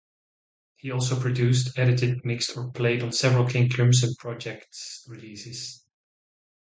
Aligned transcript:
He 0.77 0.89
also 0.89 1.19
produced, 1.19 1.77
edited 1.77 2.25
mixed 2.25 2.57
or 2.57 2.71
played 2.71 3.03
on 3.03 3.11
several 3.11 3.47
King 3.47 3.69
Crimson 3.69 4.15
ProjeKcts 4.19 5.07
releases. 5.07 5.85